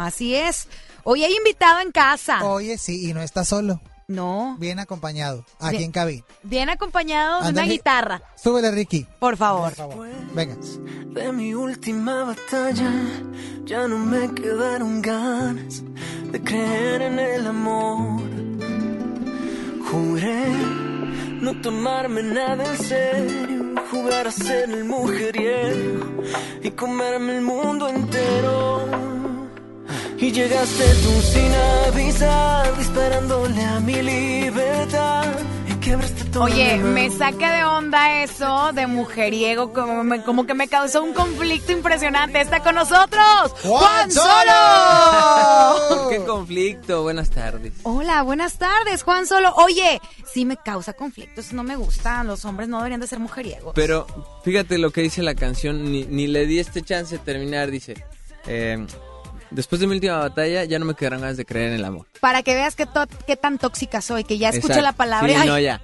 [0.00, 0.68] Así es.
[1.04, 2.44] Hoy hay invitado en casa.
[2.44, 3.80] Oye, sí, y no está solo.
[4.08, 4.56] No.
[4.58, 5.82] Bien acompañado, aquí Bien.
[5.84, 6.24] en cabina.
[6.42, 8.22] Bien acompañado de una guitarra.
[8.36, 9.06] Súbele, Ricky.
[9.18, 9.74] Por favor.
[10.34, 10.56] Venga.
[11.08, 12.90] De mi última batalla
[13.66, 15.82] ya no me quedaron ganas
[16.32, 18.22] de creer en el amor.
[19.90, 20.46] Juré
[21.42, 26.22] no tomarme nada en serio, jugar a ser el mujeriego
[26.62, 28.88] y comerme el mundo entero.
[30.18, 31.52] Y llegaste tú sin
[31.86, 35.26] avisar, disparándole a mi libertad.
[35.68, 40.54] Y quebraste todo Oye, me saca de onda eso de mujeriego, como, me- como que
[40.54, 42.40] me causó un conflicto impresionante.
[42.40, 46.08] Está con nosotros, Juan Solo.
[46.10, 47.02] ¡Qué conflicto!
[47.02, 47.72] Buenas tardes.
[47.84, 49.52] Hola, buenas tardes, Juan Solo.
[49.56, 50.00] Oye,
[50.32, 52.24] sí me causa conflictos, no me gusta.
[52.24, 53.72] Los hombres no deberían de ser mujeriegos.
[53.74, 54.06] Pero
[54.44, 58.04] fíjate lo que dice la canción, ni, ni le di este chance de terminar, dice,
[58.46, 58.84] eh,
[59.50, 62.06] después de mi última batalla ya no me quedarán ganas de creer en el amor.
[62.20, 62.86] Para que veas qué,
[63.26, 64.82] qué tan tóxica soy, que ya escucho Exacto.
[64.82, 65.42] la palabra.
[65.42, 65.80] Sí, no, ya.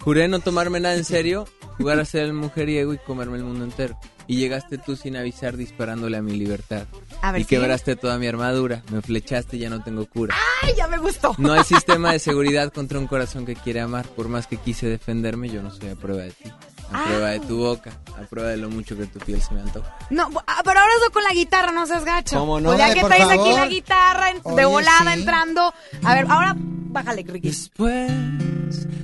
[0.00, 1.46] Juré no tomarme nada en serio,
[1.78, 3.98] jugar a ser el mujeriego y comerme el mundo entero.
[4.26, 6.86] Y llegaste tú sin avisar disparándole a mi libertad.
[7.20, 7.48] A ver, y ¿sí?
[7.50, 10.34] quebraste toda mi armadura, me flechaste y ya no tengo cura.
[10.62, 11.34] ay, ya me gustó.
[11.38, 14.06] No hay sistema de seguridad contra un corazón que quiere amar.
[14.06, 16.50] Por más que quise defenderme, yo no soy a prueba de ti.
[16.92, 17.04] A Ah.
[17.06, 19.96] prueba de tu boca, a prueba de lo mucho que tu piel se me antoja.
[20.10, 22.38] No, ah, pero ahora eso con la guitarra, no seas gacho.
[22.38, 22.72] ¿Cómo no?
[22.72, 23.54] Ya Dale, que por traes aquí favor.
[23.60, 25.18] la guitarra en- de Oye, volada sí.
[25.20, 25.74] entrando.
[26.04, 27.48] A ver, ahora bájale, Ricky.
[27.48, 28.12] Después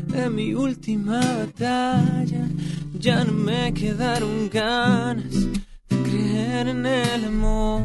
[0.08, 2.46] de mi última batalla,
[2.98, 7.82] ya no me quedaron ganas de creer en el amor.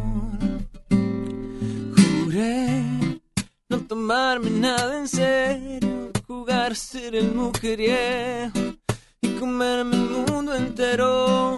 [1.95, 2.83] Juré
[3.69, 8.51] no tomarme nada en serio, jugar a ser el mujeriego
[9.39, 11.57] comerme el mundo entero.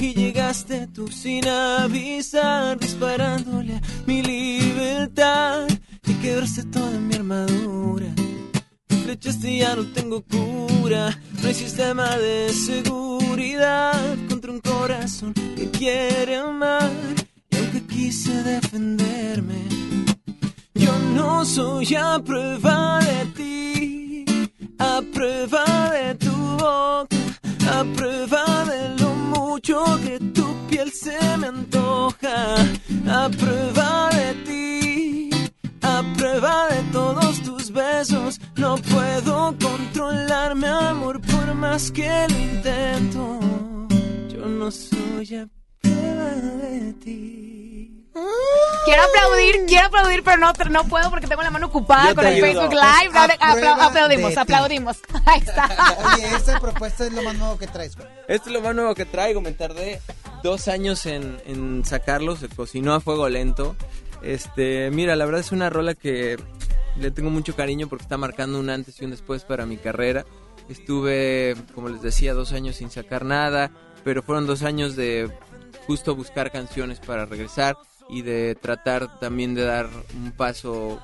[0.00, 5.68] Y llegaste tú sin avisar, disparándole a mi libertad
[6.06, 8.06] y quebraste toda mi armadura.
[9.04, 11.18] Flechaste y ya no tengo cura.
[11.40, 16.90] No hay sistema de seguridad contra un corazón que quiere amar.
[17.50, 19.68] Y aunque quise defenderme,
[20.74, 24.24] yo no soy a prueba de ti,
[24.78, 25.64] a prueba
[33.10, 35.30] a prueba de ti,
[35.82, 38.40] a prueba de todos tus besos.
[38.56, 43.40] No puedo controlarme, amor, por más que lo intento.
[44.32, 45.48] Yo no soy a
[45.80, 47.59] prueba de ti.
[48.12, 52.26] Quiero aplaudir, quiero aplaudir, pero no, no puedo porque tengo la mano ocupada Yo con
[52.26, 52.46] el ayudo.
[52.46, 53.36] Facebook Live.
[53.80, 54.98] Aplaudimos, aplaudimos.
[55.26, 55.68] Ahí está.
[56.14, 58.08] Oye, esta propuesta es lo más nuevo que traes, güey.
[58.26, 59.40] Esto es lo más nuevo que traigo.
[59.40, 60.00] Me tardé
[60.42, 62.36] dos años en, en sacarlo.
[62.36, 63.76] Se cocinó a fuego lento.
[64.22, 66.36] Este, mira, la verdad es una rola que
[66.96, 70.26] le tengo mucho cariño porque está marcando un antes y un después para mi carrera.
[70.68, 73.70] Estuve, como les decía, dos años sin sacar nada,
[74.04, 75.30] pero fueron dos años de
[75.86, 77.76] justo buscar canciones para regresar
[78.10, 81.00] y de tratar también de dar un paso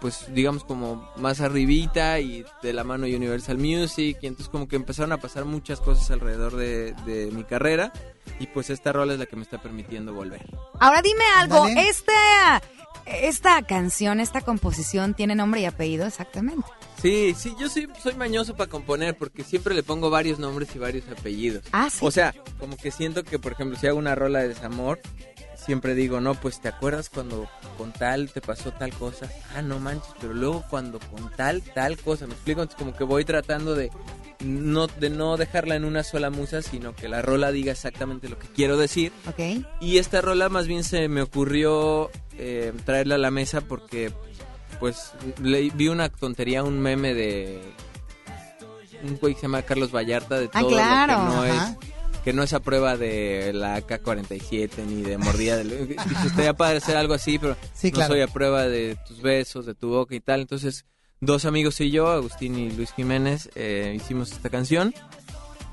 [0.00, 4.68] pues digamos como más arribita y de la mano de Universal Music y entonces como
[4.68, 7.90] que empezaron a pasar muchas cosas alrededor de, de mi carrera
[8.38, 10.44] y pues esta rola es la que me está permitiendo volver.
[10.78, 12.62] Ahora dime algo, esta,
[13.06, 16.66] esta canción, esta composición tiene nombre y apellido exactamente.
[17.00, 20.78] Sí, sí, yo sí soy mañoso para componer porque siempre le pongo varios nombres y
[20.78, 21.64] varios apellidos.
[21.72, 22.04] Ah, sí.
[22.04, 25.00] O sea, como que siento que, por ejemplo, si hago una rola de desamor,
[25.64, 27.48] siempre digo, no, pues te acuerdas cuando
[27.78, 29.28] con tal te pasó tal cosa.
[29.56, 32.26] Ah, no manches, pero luego cuando con tal, tal cosa.
[32.26, 33.90] Me explico, entonces como que voy tratando de
[34.40, 38.38] no, de no dejarla en una sola musa, sino que la rola diga exactamente lo
[38.38, 39.12] que quiero decir.
[39.28, 39.64] Ok.
[39.80, 44.12] Y esta rola más bien se me ocurrió eh, traerla a la mesa porque
[44.80, 47.62] pues le, vi una tontería, un meme de
[49.02, 51.12] un güey que se llama Carlos Vallarta de Ah, todo claro.
[51.12, 51.76] lo que no Ajá.
[51.80, 51.93] es
[52.24, 55.88] que no es a prueba de la AK-47 ni de mordida del...
[55.88, 59.66] Dice, estaría padre hacer algo así, pero Sí, no soy a prueba de tus besos,
[59.66, 60.40] de tu boca y tal.
[60.40, 60.86] Entonces,
[61.20, 64.94] dos amigos y yo, Agustín y Luis Jiménez, eh, hicimos esta canción.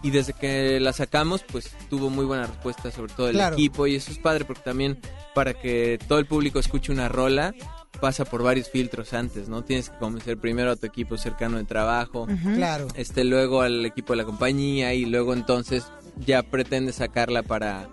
[0.03, 3.53] Y desde que la sacamos, pues tuvo muy buena respuesta, sobre todo el Claro.
[3.55, 3.85] equipo.
[3.85, 4.99] Y eso es padre porque también
[5.35, 7.53] para que todo el público escuche una rola,
[7.99, 9.63] pasa por varios filtros antes, ¿no?
[9.63, 12.27] Tienes que convencer primero a tu equipo cercano de trabajo.
[12.55, 12.87] Claro.
[12.95, 15.85] Este, luego al equipo de la compañía y luego entonces
[16.17, 17.87] ya pretende sacarla para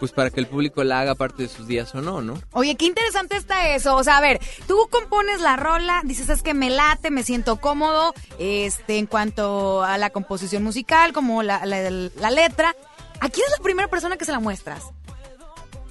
[0.00, 2.34] pues para que el público la haga parte de sus días o no, ¿no?
[2.50, 3.94] Oye, qué interesante está eso.
[3.94, 7.60] O sea, a ver, tú compones la rola, dices es que me late, me siento
[7.60, 12.74] cómodo, este, en cuanto a la composición musical, como la, la- la letra.
[13.20, 14.82] ¿A quién es la primera persona que se la muestras?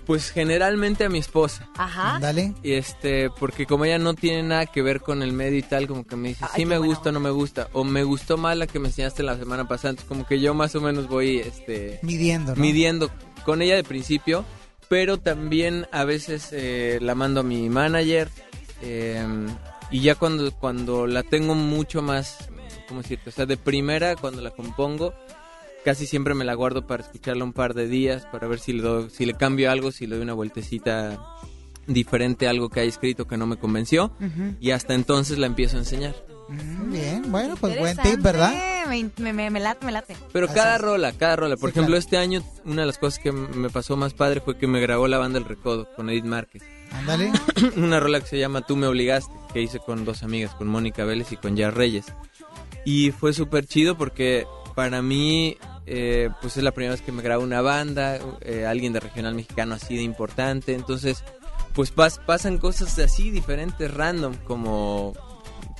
[0.06, 1.70] Pues generalmente a mi esposa.
[1.78, 2.18] Ajá.
[2.20, 2.54] Dale.
[2.64, 5.88] Y este, porque como ella no tiene nada que ver con el medio y tal,
[5.88, 8.58] como que me dice, sí me gusta o no me gusta, o me gustó más
[8.58, 11.38] la que me enseñaste la semana pasada, entonces como que yo más o menos voy,
[11.38, 11.99] este...
[12.02, 12.62] Midiendo, ¿no?
[12.62, 13.12] Midiendo
[13.45, 14.43] con ella de principio,
[14.89, 18.28] pero también a veces eh, la mando a mi manager,
[18.82, 19.24] eh,
[19.91, 22.49] y ya cuando, cuando la tengo mucho más,
[22.88, 23.30] ¿cómo decirte?
[23.30, 25.14] O sea, de primera, cuando la compongo,
[25.84, 28.82] casi siempre me la guardo para escucharla un par de días, para ver si le,
[28.82, 31.20] doy, si le cambio algo, si le doy una vueltecita
[31.88, 34.12] diferente a algo que haya escrito que no me convenció,
[34.60, 36.16] y hasta entonces la empiezo a enseñar.
[36.50, 38.54] Muy bien, bueno, pues buen tip, ¿verdad?
[38.90, 40.18] Me, me, me- me late, me late.
[40.34, 41.56] Pero cada rola, cada rola.
[41.56, 42.00] Por Sí, ejemplo, claro.
[42.00, 45.08] este año una de las cosas que me pasó más padre fue que me grabó
[45.08, 46.62] la banda El Recodo con Edith Márquez.
[46.92, 47.32] Ándale.
[47.78, 51.06] una rola que se llama Tú me obligaste, que hice con dos amigas, con Mónica
[51.06, 52.06] Vélez y con Jar Reyes.
[52.84, 54.46] Y fue súper chido porque
[54.76, 58.94] para mí, eh, pues es la primera vez que me grabo una banda, eh, alguien
[58.94, 60.74] de regional mexicano así de importante.
[60.74, 61.24] Entonces,
[61.74, 65.14] pues pas- pasan cosas así diferentes, random, como,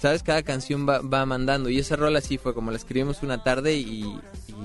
[0.02, 0.24] ¿sabes?
[0.24, 1.70] Cada canción va, va mandando.
[1.70, 4.20] Y esa rola sí fue como la escribimos una tarde y,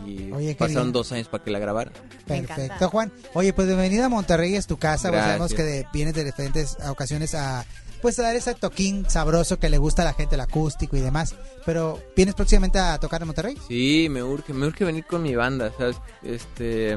[0.07, 1.93] y Oye, pasaron dos años para que la grabara.
[2.27, 3.13] Perfecto, Juan.
[3.35, 5.09] Oye, pues bienvenida a Monterrey, es tu casa.
[5.11, 7.65] Pues sabemos que de- vienes de diferentes ocasiones a
[8.01, 11.01] pues a dar ese toquín sabroso que le gusta a la gente, el acústico y
[11.01, 11.35] demás.
[11.65, 13.57] Pero ¿vienes próximamente a tocar en Monterrey?
[13.69, 15.97] Sí, me urge, me urge venir con mi banda, ¿sabes?
[16.23, 16.93] Este...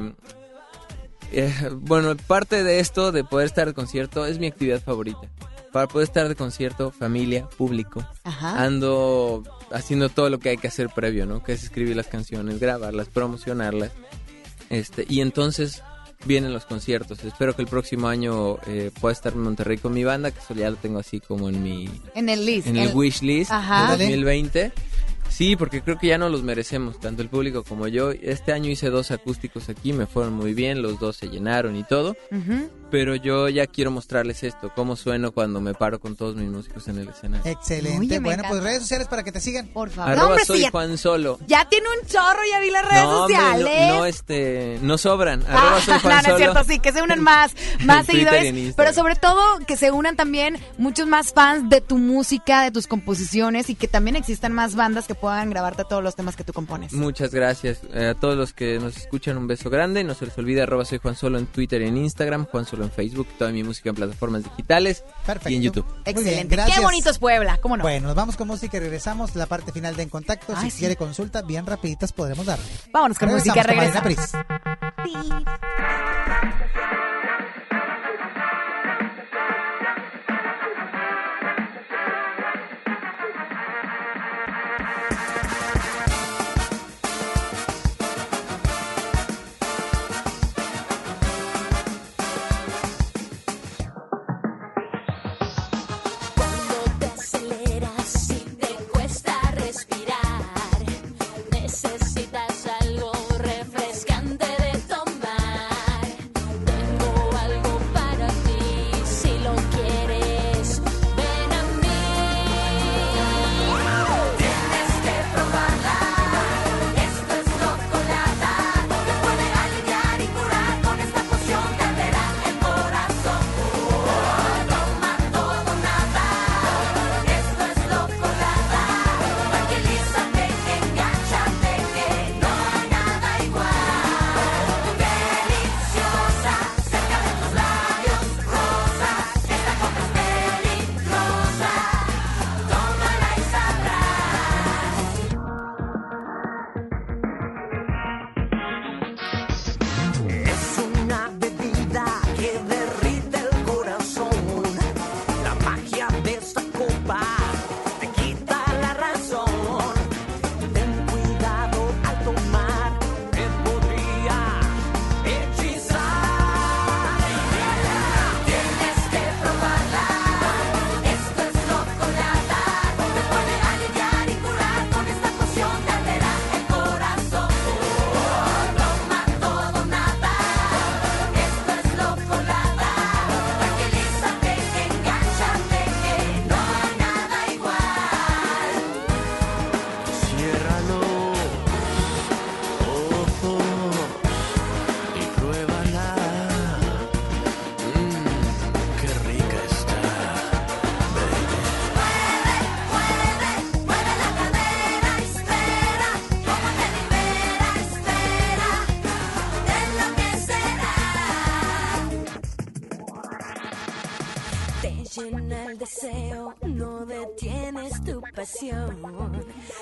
[1.32, 5.20] eh, bueno, parte de esto, de poder estar de concierto, es mi actividad favorita.
[5.72, 8.60] Para poder estar de concierto, familia, público, Ajá.
[8.60, 11.44] ando haciendo todo lo que hay que hacer previo, ¿no?
[11.44, 13.92] Que es escribir las canciones, grabarlas, promocionarlas.
[14.68, 15.82] Este, y entonces
[16.26, 17.24] vienen los conciertos.
[17.24, 20.54] Espero que el próximo año eh, pueda estar en Monterrey con mi banda, que eso
[20.54, 22.66] ya lo tengo así como en mi En el list.
[22.68, 23.96] en el, wish list Ajá.
[23.96, 24.72] de 2020.
[25.28, 28.10] Sí, porque creo que ya no los merecemos, tanto el público como yo.
[28.10, 31.84] Este año hice dos acústicos aquí, me fueron muy bien, los dos se llenaron y
[31.84, 32.16] todo.
[32.32, 32.68] Ujú.
[32.90, 36.88] Pero yo ya quiero mostrarles esto, cómo sueno cuando me paro con todos mis músicos
[36.88, 37.50] en el escenario.
[37.50, 37.98] Excelente.
[37.98, 39.68] Oye, me bueno, pues redes sociales para que te sigan.
[39.68, 40.12] Por favor.
[40.12, 41.38] Arroba hombre, soy sí, ya, Juan Solo.
[41.46, 43.88] ya tiene un chorro, ya vi las redes No, hombre, no- sociales.
[43.94, 45.42] no, este, no sobran.
[45.46, 46.36] Arroba Ah, soy Juan no, no es Solo.
[46.38, 47.52] cierto, sí, que se unan más,
[47.84, 48.74] más En Twitter y en seguidores, Instagram.
[48.76, 52.86] pero sobre todo que se unan también muchos más fans de tu música, de tus
[52.86, 56.52] composiciones y que también existan más bandas que puedan grabarte todos los temas que tú
[56.52, 56.92] compones.
[56.92, 59.36] Muchas gracias eh, a todos los que nos escuchan.
[59.36, 60.02] Un beso grande.
[60.02, 62.79] No se les olvide arroba soy Juan Solo en Twitter y en Instagram, Juan Solo
[62.84, 65.04] en Facebook, toda mi música en plataformas digitales
[65.46, 65.86] y en YouTube.
[66.04, 66.56] Bien, Excelente.
[66.56, 66.78] gracias.
[66.78, 67.82] Qué bonito es Puebla, ¿cómo no?
[67.82, 69.34] Bueno, nos vamos con música y regresamos.
[69.36, 70.54] La parte final de En Contacto.
[70.56, 70.78] Ay, si sí.
[70.80, 72.64] quiere consulta, bien rapiditas podremos darle.
[72.92, 74.40] Vámonos con música, Regresamos con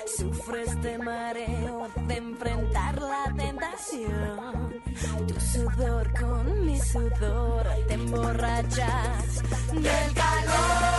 [0.05, 4.81] Sufres de mareo de enfrentar la tentación.
[5.27, 9.41] Tu sudor con mi sudor te emborrachas
[9.73, 10.98] del calor.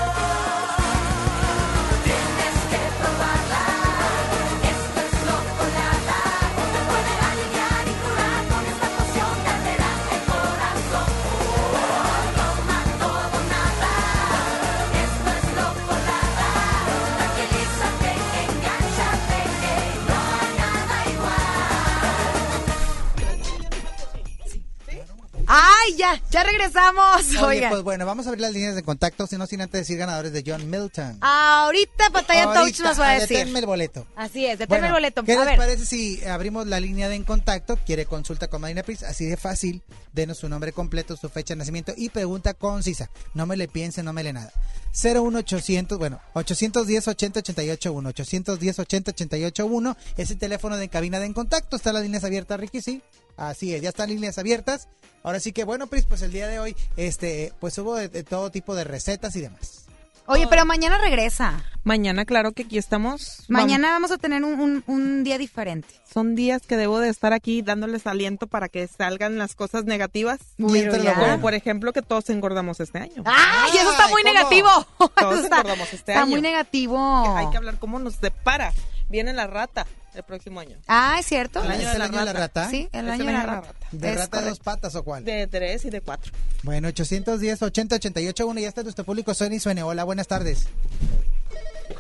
[25.91, 26.23] ¡Ay, ya!
[26.31, 27.31] ¡Ya regresamos!
[27.31, 27.71] Oye, Oigan.
[27.71, 30.33] pues bueno, vamos a abrir las líneas de contacto, si no sin antes decir ganadores
[30.33, 31.19] de John Milton.
[31.21, 33.39] Ahorita Pantalla Touch nos va a ah, decir.
[33.39, 34.07] deténme el boleto.
[34.15, 35.25] Así es, deténme Bueno, el boleto.
[35.25, 35.57] ¿Qué a les ver.
[35.57, 37.77] parece si abrimos la línea de en contacto?
[37.85, 39.83] Quiere consulta con Marina Pris, así de fácil.
[40.13, 43.11] Denos su nombre completo, su fecha de nacimiento y pregunta concisa.
[43.35, 44.53] No me le piense, no me le nada.
[44.93, 51.19] 01800, bueno, 810 80 88 1, 810 80 88 1 es el teléfono de cabina
[51.19, 51.77] de en contacto.
[51.77, 53.03] Están las líneas abiertas, Ricky, sí.
[53.41, 54.89] Así es, ya están líneas abiertas.
[55.23, 58.23] Ahora sí que bueno, Pris, pues el día de hoy, este, pues hubo de, de
[58.23, 59.87] todo tipo de recetas y demás.
[60.27, 61.65] Oye, pero mañana regresa.
[61.83, 63.43] Mañana, claro que aquí estamos.
[63.49, 65.89] Mañana vamos a tener un, un- un día diferente.
[66.13, 70.39] Son días que debo de estar aquí dándoles aliento para que salgan las cosas negativas.
[70.59, 73.23] Como por ejemplo que todos engordamos este año.
[73.25, 74.35] ¡Ay, eso está muy ¿cómo?
[74.35, 74.69] negativo!
[75.17, 76.31] Todos está, engordamos este está año.
[76.31, 77.37] muy negativo.
[77.37, 78.73] Hay que hablar cómo nos depara.
[79.09, 80.77] Viene la rata el próximo año.
[80.89, 81.63] Ah, ¿es cierto?
[81.63, 82.69] El año ¿Es de el la año de la rata.
[82.69, 83.75] Sí, el Es año de la rata.
[83.93, 85.25] ¿De Es rata de dos patas o cuál?
[85.25, 86.33] De tres y de cuatro.
[86.63, 89.83] Bueno, 810 80 88 1 ya está nuestro público suena y suene.
[89.83, 90.69] Hola, buenas tardes.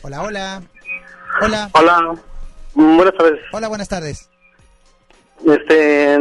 [0.02, 0.62] Hola, hola.
[1.42, 1.70] Hola.
[1.72, 2.14] Hola,
[2.74, 3.40] buenas tardes.
[3.52, 4.28] Hola, buenas tardes.
[5.46, 6.18] Este,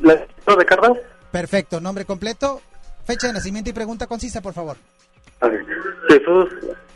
[0.00, 0.14] ¿la
[0.56, 0.92] de Cardas?
[1.30, 2.60] Perfecto, nombre completo,
[3.06, 4.76] fecha de nacimiento y pregunta concisa, por favor.
[6.08, 6.48] Jesús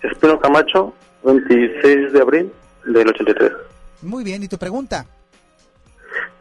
[0.03, 2.53] Espino Camacho, 26 de abril
[2.85, 3.53] del 83.
[4.03, 5.07] Muy bien, ¿y tu pregunta?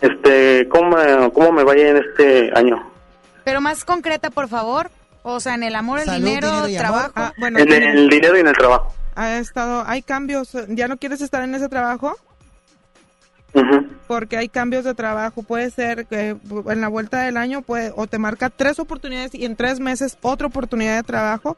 [0.02, 2.92] Este, ¿cómo me, cómo me vaya en este año?
[3.44, 4.90] Pero más concreta, por favor.
[5.24, 6.88] O sea, en el amor, el Salud, dinero, dinero y amor.
[6.88, 7.12] trabajo.
[7.16, 8.94] Ah, bueno, en el dinero y en el trabajo.
[9.16, 10.56] Ha estado, hay cambios.
[10.70, 12.16] ¿Ya no quieres estar en ese trabajo?
[14.08, 15.42] Porque hay cambios de trabajo.
[15.42, 16.36] Puede ser que
[16.68, 20.18] en la vuelta del año puede, o te marca tres oportunidades y en tres meses
[20.22, 21.56] otra oportunidad de trabajo.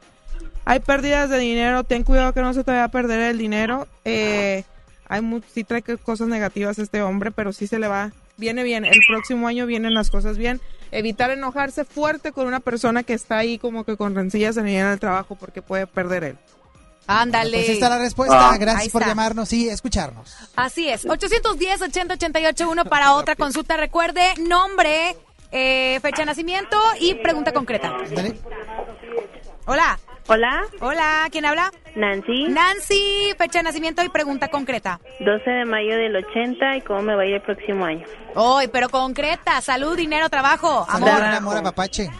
[0.64, 1.82] Hay pérdidas de dinero.
[1.84, 3.88] Ten cuidado que no se te vaya a perder el dinero.
[4.04, 4.64] Eh,
[5.08, 8.12] hay mu- sí trae que- cosas negativas este hombre, pero sí se le va.
[8.36, 8.84] Viene bien.
[8.84, 10.60] El próximo año vienen las cosas bien.
[10.92, 15.00] Evitar enojarse fuerte con una persona que está ahí como que con rencillas en el
[15.00, 16.38] trabajo porque puede perder él.
[17.08, 17.56] Ándale.
[17.56, 18.50] Pues está la respuesta.
[18.50, 18.56] Ah.
[18.58, 20.34] Gracias por llamarnos y escucharnos.
[20.54, 21.04] Así es.
[21.06, 23.76] 810 80 88 1 para otra consulta.
[23.76, 25.16] Recuerde nombre,
[25.50, 27.96] eh, fecha de nacimiento y pregunta concreta.
[29.66, 29.98] Hola.
[30.28, 30.62] Hola.
[30.80, 31.72] Hola, ¿quién habla?
[31.96, 32.48] Nancy.
[32.48, 35.00] Nancy, fecha de nacimiento y pregunta concreta.
[35.20, 38.04] 12 de mayo del 80 y cómo me va a ir el próximo año.
[38.34, 41.24] Hoy, pero concreta, salud, dinero, trabajo, Amor, amor.
[41.34, 42.10] amor, apapache.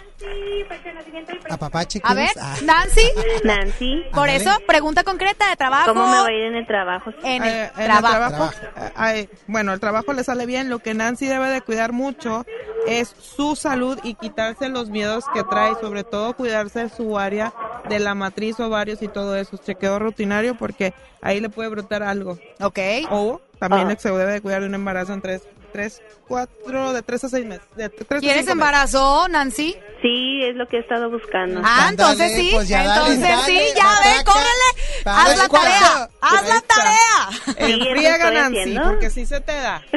[1.50, 2.28] Apapache, A ver.
[2.40, 2.56] Ah.
[2.64, 3.02] Nancy.
[3.44, 4.02] Nancy.
[4.12, 5.86] Por eso, pregunta concreta de trabajo.
[5.92, 7.10] ¿Cómo me va a ir en el trabajo?
[7.22, 8.50] En el Eh, en el trabajo.
[8.76, 10.68] eh, ay, bueno, el trabajo le sale bien.
[10.68, 12.44] Lo que Nancy debe de cuidar mucho
[12.86, 17.52] es su salud y quitarse los miedos que trae, sobre todo cuidarse de su área
[17.88, 19.56] de la matriz, ovarios y todo eso.
[19.56, 20.92] Chequeo rutinario porque
[21.22, 22.38] ahí le puede brotar algo.
[22.60, 22.78] Ok.
[23.10, 23.96] O también Ah.
[23.98, 25.42] se debe de cuidar de un embarazo en tres,
[25.78, 27.64] tres, cuatro, de tres a seis meses.
[27.76, 29.76] De tres ¿Quieres embarazo, Nancy?
[30.02, 31.60] Sí, es lo que he estado buscando.
[31.64, 32.50] Ah, entonces sí.
[32.52, 35.04] pues ya entonces dale, sí, ya ve, córrele.
[35.04, 35.68] Haz la cuarto.
[35.68, 36.10] tarea.
[36.20, 37.28] Haz la tarea.
[37.44, 38.82] Sí, es lo que Friega, estoy Nancy, haciendo.
[38.84, 39.82] porque sí se te da.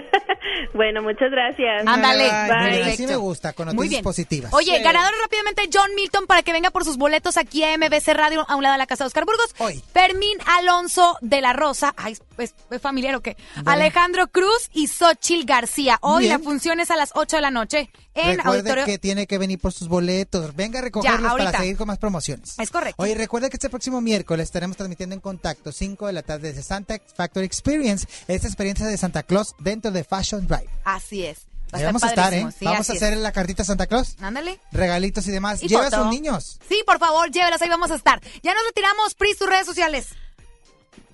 [0.74, 1.86] Bueno, muchas gracias.
[1.88, 2.24] Ándale.
[2.26, 2.48] Bien,
[2.84, 2.92] Bye.
[2.94, 4.04] así me gusta, con Muy noticias bien.
[4.04, 4.54] positivas.
[4.54, 4.84] Oye, Sí.
[4.84, 8.56] ganador rápidamente John Milton para que venga por sus boletos aquí a MBC Radio a
[8.56, 9.54] un lado de la casa de Oscar Burgos.
[9.94, 11.94] Fermín Alonso de la Rosa.
[11.98, 13.38] Ay, ¿es, es familiar o qué?
[13.66, 15.71] Alejandro Cruz y Xochil García.
[16.02, 16.44] Hoy Muy la bien.
[16.44, 18.86] función es a las 8 de la noche en Recuerde Auditorio.
[18.86, 20.56] que tiene que venir por sus boletos.
[20.56, 22.56] Venga a recogerlos Ya, para seguir con más promociones.
[22.60, 23.02] Es correcto.
[23.02, 26.64] Oye, recuerda que este próximo miércoles estaremos transmitiendo en contacto 5 de la tarde desde
[26.64, 30.70] Santa Factory Experience, esta experiencia de Santa Claus dentro de Fashion Drive.
[30.84, 31.40] Así es.
[31.74, 32.46] Va vamos a estar, ¿eh?
[32.60, 33.20] sí, vamos a hacer es.
[33.20, 34.60] la cartita Santa Claus, Ándale.
[34.74, 35.64] regalitos y demás.
[35.64, 38.20] Y Lleva a sus niños Sí, por favor, llévelas, ahí vamos a estar.
[38.44, 40.08] Ya nos retiramos, Pris, tus redes sociales.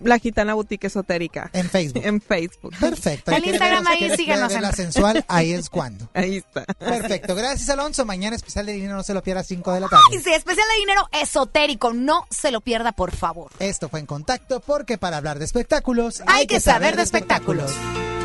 [0.04, 1.50] La Gitana Boutique Esotérica.
[1.54, 2.02] En Facebook.
[2.06, 2.74] en Facebook.
[2.80, 3.32] Perfecto.
[3.32, 4.54] El Instagram ahí, síganos.
[4.54, 6.10] En la sensual, ahí es cuando.
[6.14, 6.66] Ahí está.
[6.66, 7.36] Perfecto.
[7.36, 8.06] Gracias, Alonso.
[8.06, 10.04] Mañana especial de dinero, no se lo pierda a 5 de la tarde.
[10.12, 11.94] Ay, sí, especial de dinero esotérico.
[11.94, 13.52] No se lo pierda, por favor.
[13.60, 17.72] Esto fue En Contacto, porque para hablar de espectáculos hay, que, saber, de espectáculos.
[17.72, 18.18] espectáculos.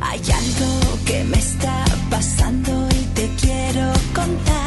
[0.00, 4.61] Hay algo que me está pasando y te quiero contar.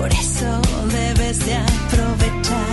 [0.00, 2.70] Por eso debes de aprovechar.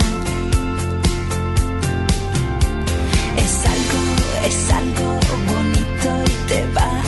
[3.36, 4.00] Es algo,
[4.46, 7.07] es algo bonito y te va